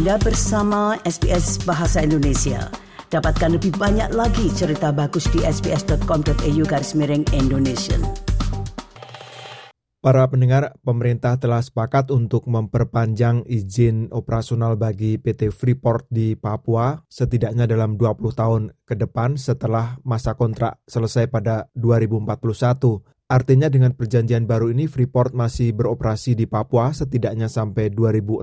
[0.00, 2.72] Anda bersama SBS Bahasa Indonesia.
[3.12, 8.00] Dapatkan lebih banyak lagi cerita bagus di sbs.com.au garis miring Indonesia.
[10.00, 17.68] Para pendengar, pemerintah telah sepakat untuk memperpanjang izin operasional bagi PT Freeport di Papua setidaknya
[17.68, 23.19] dalam 20 tahun ke depan setelah masa kontrak selesai pada 2041.
[23.30, 28.42] Artinya dengan perjanjian baru ini Freeport masih beroperasi di Papua setidaknya sampai 2061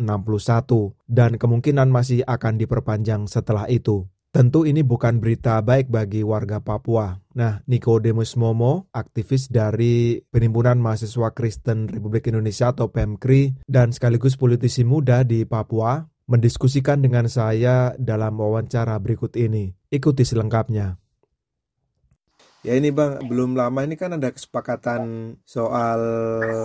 [1.11, 4.07] dan kemungkinan masih akan diperpanjang setelah itu.
[4.31, 7.19] Tentu ini bukan berita baik bagi warga Papua.
[7.35, 14.87] Nah, Nicodemus Momo, aktivis dari Penimbunan Mahasiswa Kristen Republik Indonesia atau PEMKRI dan sekaligus politisi
[14.87, 15.99] muda di Papua,
[16.31, 19.75] mendiskusikan dengan saya dalam wawancara berikut ini.
[19.91, 20.95] Ikuti selengkapnya.
[22.65, 26.01] Ya ini bang, belum lama ini kan ada kesepakatan soal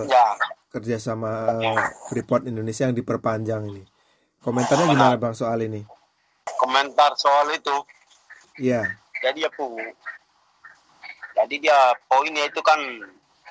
[0.09, 0.37] ya.
[0.73, 1.61] kerjasama
[2.09, 3.83] Freeport Indonesia yang diperpanjang ini.
[4.41, 5.85] Komentarnya gimana bang soal ini?
[6.59, 7.75] Komentar soal itu?
[8.59, 8.83] Iya.
[9.23, 9.71] Jadi ya pu,
[11.33, 12.77] jadi dia poinnya itu kan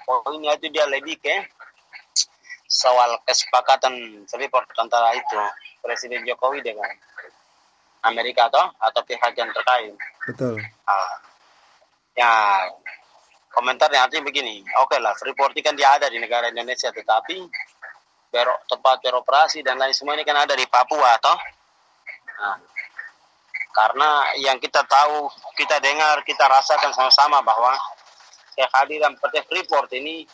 [0.07, 1.49] poinnya itu dia lebih ke
[2.69, 5.39] soal kesepakatan Freeport antara itu
[5.83, 6.89] Presiden Jokowi dengan
[8.03, 9.95] Amerika atau atau pihak yang terkait.
[10.29, 10.61] Betul.
[10.87, 11.15] Ah,
[12.17, 12.67] ya
[13.53, 14.65] komentarnya artinya begini.
[14.85, 17.37] Oke lah Freeport kan dia ada di negara Indonesia tetapi
[18.33, 21.39] ber tempat beroperasi dan lain semua ini kan ada di Papua toh.
[22.41, 22.59] Nah,
[23.73, 27.73] karena yang kita tahu kita dengar kita rasakan sama-sama bahwa
[28.57, 30.29] kehadiran PT Freeport ini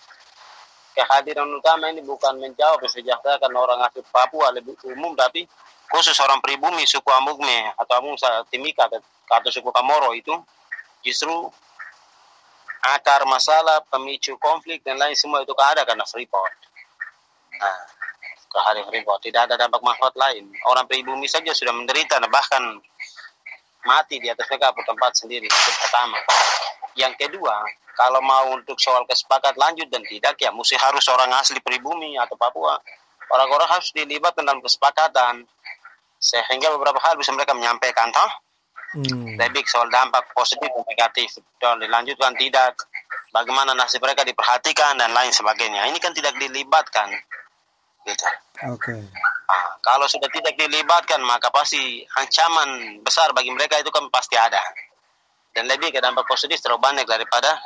[0.95, 5.47] kehadiran utama ini bukan menjawab kesejahteraan orang asli Papua lebih umum tapi
[5.87, 10.35] khusus orang pribumi suku Amugme atau Amungsa Timika atau suku Kamoro itu
[11.07, 11.47] justru
[12.83, 16.55] akar masalah, pemicu konflik dan lain semua itu ada karena Freeport.
[17.59, 17.81] Nah,
[18.49, 20.49] kehadiran Freeport tidak ada dampak manfaat lain.
[20.71, 22.63] Orang pribumi saja sudah menderita, bahkan
[23.87, 25.47] mati di atas mereka tempat sendiri.
[25.47, 26.19] Itu pertama.
[26.99, 27.63] Yang kedua,
[27.99, 32.39] kalau mau untuk soal kesepakat lanjut dan tidak ya mesti harus orang asli pribumi atau
[32.39, 32.79] Papua.
[33.29, 35.45] Orang-orang harus dilibatkan dalam kesepakatan
[36.19, 38.48] sehingga beberapa hal bisa mereka menyampaikan toh
[38.89, 39.37] Hmm.
[39.37, 41.29] Lebih soal dampak positif dan negatif.
[41.61, 42.89] Dan dilanjutkan tidak.
[43.29, 45.85] Bagaimana nasib mereka diperhatikan dan lain sebagainya.
[45.93, 47.13] Ini kan tidak dilibatkan.
[48.09, 48.25] Gitu.
[48.73, 48.97] Oke.
[48.97, 49.01] Okay.
[49.49, 54.61] Nah, kalau sudah tidak dilibatkan maka pasti ancaman besar bagi mereka itu kan pasti ada.
[55.53, 57.61] Dan lebih ke dampak positif terlalu banyak daripada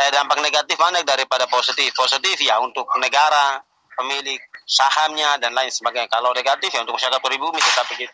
[0.00, 1.88] eh dampak negatif banyak daripada positif.
[1.96, 3.64] Positif ya untuk negara,
[3.96, 6.12] pemilik sahamnya dan lain sebagainya.
[6.12, 8.12] Kalau negatif ya untuk masyarakat pribumi tetap begitu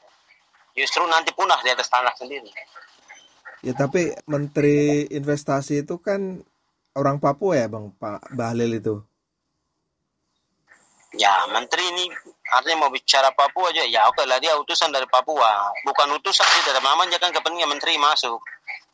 [0.74, 2.50] justru nanti punah di atas tanah sendiri.
[3.60, 6.40] Ya tapi Menteri Investasi itu kan
[6.96, 8.96] orang Papua ya Bang Pak Bahlil itu.
[11.18, 12.08] Ya Menteri ini
[12.56, 13.84] artinya mau bicara Papua aja.
[13.84, 15.68] Ya oke lah dia utusan dari Papua.
[15.84, 18.40] Bukan utusan sih dalam namanya kan kepentingan Menteri masuk.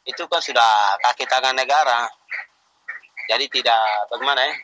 [0.02, 2.10] Itu kan sudah kaki tangan negara.
[3.26, 4.54] Jadi tidak bagaimana ya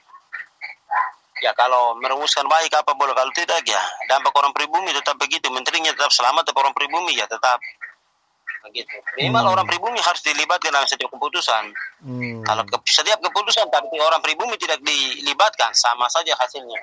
[1.43, 3.11] ya kalau merumuskan baik apa boleh.
[3.13, 5.51] Kalau tidak ya dampak orang pribumi tetap begitu.
[5.51, 7.59] Menterinya tetap selamat orang pribumi ya tetap.
[8.63, 8.95] Begitu.
[9.19, 9.55] Minimal hmm.
[9.59, 11.75] orang pribumi harus dilibatkan dalam setiap keputusan.
[12.07, 12.43] Hmm.
[12.47, 16.79] kalau ke, setiap keputusan tapi orang pribumi tidak dilibatkan sama saja hasilnya.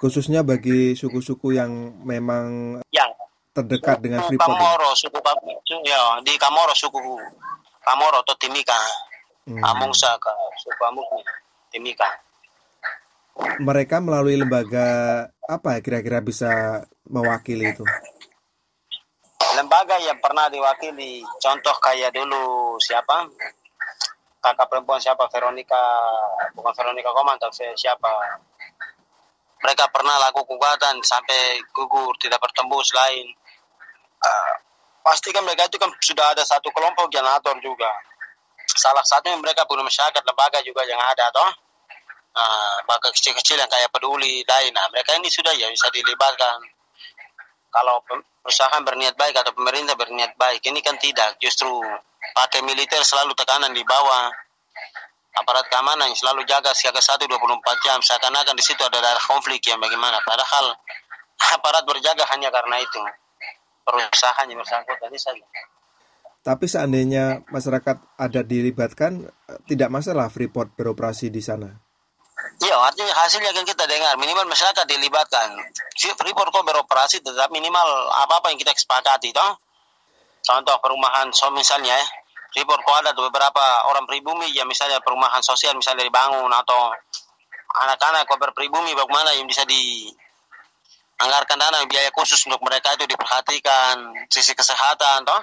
[0.00, 1.70] Khususnya bagi suku-suku yang
[2.02, 3.12] memang yang
[3.52, 5.18] terdekat suku dengan Freeport Kamoro suku
[5.84, 6.98] ya di Kamoro suku
[7.84, 8.80] Kamoro atau Timika.
[9.44, 9.60] Hmm.
[9.60, 10.16] Amungsa
[10.56, 11.20] suku Amungsa
[11.68, 12.31] Timika
[13.60, 14.86] mereka melalui lembaga
[15.44, 17.84] apa ya kira-kira bisa mewakili itu?
[19.52, 23.28] Lembaga yang pernah diwakili, contoh kayak dulu siapa?
[24.40, 25.28] Kakak perempuan siapa?
[25.28, 25.82] Veronica,
[26.56, 28.40] bukan Veronica Koman, tapi siapa?
[29.62, 33.28] Mereka pernah laku gugatan sampai gugur, tidak bertembus lain.
[34.22, 34.54] Uh,
[35.04, 37.90] pasti kan mereka itu kan sudah ada satu kelompok atur juga.
[38.66, 41.71] Salah satunya mereka punya masyarakat lembaga juga yang ada, toh
[42.32, 46.58] uh, kecil-kecil yang kayak peduli lain nah mereka ini sudah ya bisa dilibatkan.
[47.72, 48.04] Kalau
[48.44, 51.40] perusahaan berniat baik atau pemerintah berniat baik ini kan tidak.
[51.40, 51.68] Justru
[52.36, 54.28] pakai militer selalu tekanan di bawah.
[55.32, 57.40] Aparat keamanan yang selalu jaga siaga satu 24
[57.80, 57.96] jam.
[58.04, 60.20] Seakan-akan di situ ada daerah konflik yang bagaimana?
[60.20, 60.76] Padahal
[61.56, 63.00] aparat berjaga hanya karena itu.
[63.82, 65.46] Perusahaan yang bersangkutan ini saja.
[66.44, 69.32] Tapi seandainya masyarakat ada dilibatkan
[69.64, 71.81] tidak masalah Freeport beroperasi di sana
[72.62, 75.58] Iya, artinya hasilnya kan kita dengar minimal masyarakat dilibatkan.
[75.94, 77.86] Freeport kok beroperasi tetap minimal
[78.22, 79.58] apa-apa yang kita sepakati, toh.
[80.42, 82.02] Contoh perumahan, so misalnya ya,
[82.52, 86.92] Freeport kok ada beberapa orang pribumi ya misalnya perumahan sosial misalnya dibangun atau
[87.88, 90.12] anak-anak kok berpribumi bagaimana yang bisa di
[91.16, 95.40] anggarkan dana biaya khusus untuk mereka itu diperhatikan sisi kesehatan toh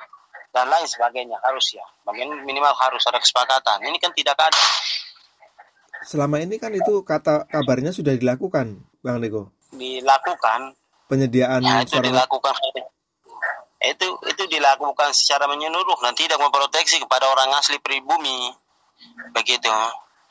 [0.54, 4.62] dan lain sebagainya harus ya bagian minimal harus ada kesepakatan ini kan tidak ada
[6.04, 10.74] selama ini kan itu kata kabarnya sudah dilakukan bang Niko dilakukan.
[11.10, 12.54] Penyediaan ya, itu dilakukan.
[13.80, 18.54] Itu itu dilakukan secara menyeluruh dan tidak memproteksi kepada orang asli pribumi.
[19.34, 19.72] Begitu.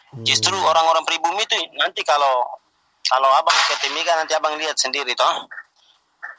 [0.08, 0.24] Hmm.
[0.24, 2.40] justru orang-orang pribumi itu nanti kalau
[3.04, 5.36] kalau abang ke Timika nanti abang lihat sendiri toh.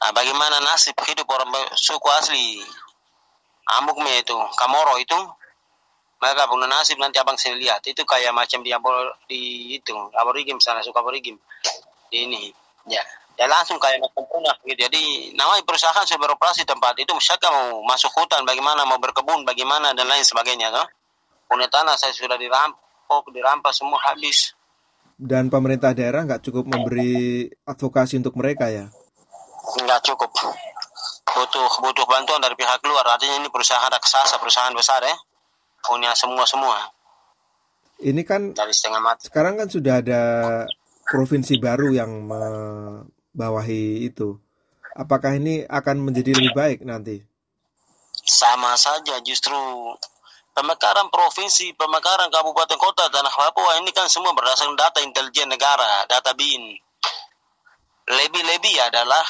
[0.00, 2.58] Nah, bagaimana nasib hidup orang suku asli?
[3.78, 5.14] Amukme itu, Kamoro itu,
[6.20, 7.80] mereka punya nasib nanti abang sini lihat.
[7.88, 8.70] Itu kayak macam di
[9.24, 9.40] di
[9.80, 11.40] itu aborigim sana suka aborigim.
[12.12, 12.52] Ini
[12.84, 13.00] ya.
[13.40, 14.76] Ya langsung kayak macam punah gitu.
[14.84, 19.96] Jadi namanya perusahaan sudah beroperasi tempat itu misalkan mau masuk hutan bagaimana mau berkebun bagaimana
[19.96, 20.84] dan lain sebagainya toh.
[21.48, 24.52] Punya tanah saya sudah dirampok dirampas semua habis.
[25.16, 28.92] Dan pemerintah daerah nggak cukup memberi advokasi untuk mereka ya?
[29.88, 30.36] Nggak cukup.
[31.32, 33.08] Butuh butuh bantuan dari pihak luar.
[33.08, 35.16] Artinya ini perusahaan raksasa perusahaan besar ya
[35.84, 36.76] punya semua semua
[38.00, 39.28] ini kan dari setengah mati.
[39.28, 40.22] sekarang kan sudah ada
[41.04, 44.40] provinsi baru yang membawahi itu.
[44.96, 47.20] Apakah ini akan menjadi lebih baik nanti?
[48.24, 49.56] Sama saja justru
[50.56, 56.34] pemekaran provinsi pemekaran kabupaten kota tanah Papua ini kan semua berdasarkan data intelijen negara data
[56.34, 56.74] bin
[58.10, 59.22] lebih-lebih adalah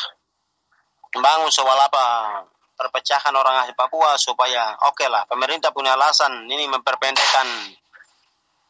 [1.12, 2.04] membangun soal apa
[2.80, 7.76] perpecahan orang asli Papua supaya oke okay lah pemerintah punya alasan ini memperpendekkan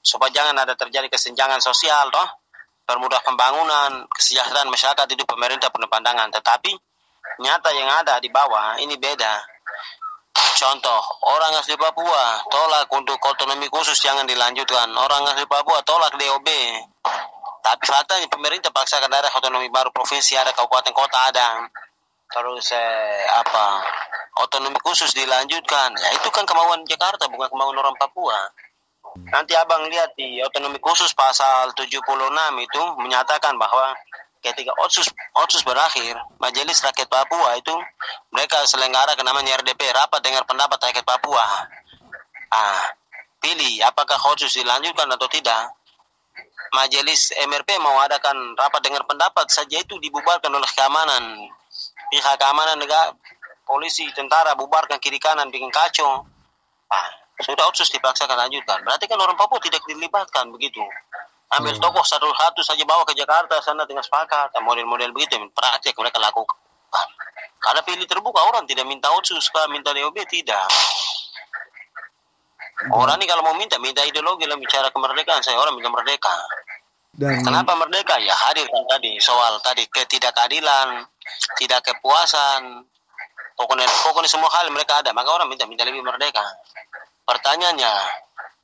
[0.03, 2.27] supaya jangan ada terjadi kesenjangan sosial toh.
[2.91, 6.27] Permudah pembangunan kesejahteraan masyarakat itu pemerintah punya pandangan.
[6.35, 6.75] Tetapi
[7.39, 9.39] nyata yang ada di bawah ini beda.
[10.59, 10.99] Contoh
[11.31, 14.91] orang asli Papua tolak untuk otonomi khusus jangan dilanjutkan.
[14.91, 16.49] Orang asli Papua tolak DOB
[17.61, 21.69] tapi faktanya pemerintah paksakan daerah otonomi baru provinsi ada kabupaten kota ada
[22.31, 23.83] terus eh, apa
[24.39, 25.91] otonomi khusus dilanjutkan.
[25.99, 28.39] Ya itu kan kemauan Jakarta bukan kemauan orang Papua.
[29.35, 31.99] Nanti abang lihat di otonomi khusus pasal 76
[32.63, 33.93] itu menyatakan bahwa
[34.41, 37.75] ketika otsus otsus berakhir majelis rakyat Papua itu
[38.33, 41.45] mereka selenggara ke namanya RDP rapat dengar pendapat rakyat Papua.
[42.55, 42.83] Ah
[43.41, 45.75] pilih apakah otsus dilanjutkan atau tidak.
[46.71, 51.51] Majelis MRP mau adakan rapat dengar pendapat saja itu dibubarkan oleh keamanan
[52.11, 53.15] pihak keamanan negara,
[53.63, 56.27] polisi, tentara bubarkan kiri kanan bikin kacau.
[56.91, 57.09] Ah,
[57.41, 58.83] sudah otsus dipaksakan lanjutkan.
[58.83, 60.83] Berarti kan orang Papua tidak dilibatkan begitu.
[61.51, 61.83] Ambil hmm.
[61.83, 64.55] tokoh satu-satu saja bawa ke Jakarta sana dengan sepakat.
[64.63, 66.59] Model-model begitu praktek mereka lakukan.
[67.61, 70.67] Karena pilih terbuka orang tidak minta otsus, minta DOB tidak.
[72.89, 75.45] Orang ini kalau mau minta, minta ideologi lah bicara kemerdekaan.
[75.45, 76.33] Saya orang minta merdeka.
[77.13, 78.17] Dan kenapa merdeka?
[78.23, 81.05] Ya hadir kan tadi soal tadi ketidakadilan,
[81.59, 82.87] tidak kepuasan,
[83.59, 85.11] pokoknya pokoknya semua hal mereka ada.
[85.13, 86.43] Maka orang minta minta lebih merdeka.
[87.27, 87.95] Pertanyaannya,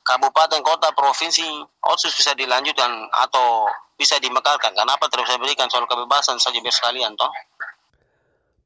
[0.03, 1.45] kabupaten, kota, provinsi,
[1.83, 3.67] otsus bisa dilanjutkan atau
[3.99, 4.71] bisa dimekarkan.
[4.71, 7.31] Kenapa terus berikan soal kebebasan saja sekalian toh?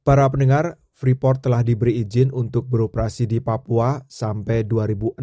[0.02, 5.18] Para pendengar, Freeport telah diberi izin untuk beroperasi di Papua sampai 2061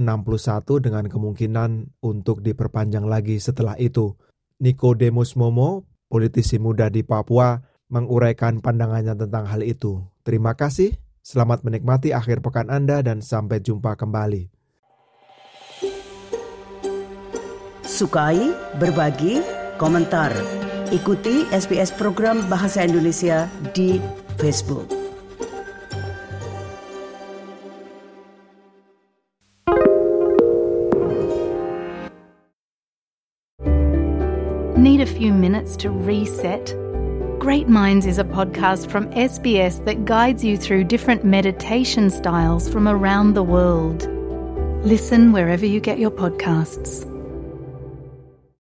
[0.84, 4.12] dengan kemungkinan untuk diperpanjang lagi setelah itu.
[4.60, 10.06] Nikodemus Momo, politisi muda di Papua, menguraikan pandangannya tentang hal itu.
[10.22, 14.54] Terima kasih, selamat menikmati akhir pekan Anda dan sampai jumpa kembali.
[17.84, 19.42] Sukai, berbagi,
[19.82, 20.30] komentar.
[20.94, 23.98] Ikuti SBS program Bahasa Indonesia di
[24.38, 24.86] Facebook.
[34.80, 36.89] Need a few minutes to reset?
[37.40, 42.86] Great Minds is a podcast from SBS that guides you through different meditation styles from
[42.86, 44.10] around the world.
[44.86, 47.09] Listen wherever you get your podcasts.